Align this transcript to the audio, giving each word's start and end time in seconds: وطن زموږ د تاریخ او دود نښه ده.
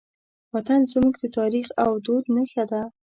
وطن 0.53 0.79
زموږ 0.93 1.13
د 1.19 1.25
تاریخ 1.37 1.67
او 1.83 1.91
دود 2.05 2.25
نښه 2.35 2.63
ده. 2.71 2.81